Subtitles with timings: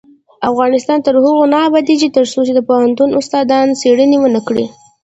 [0.49, 4.65] افغانستان تر هغو نه ابادیږي، ترڅو د پوهنتون استادان څیړنې ونکړي.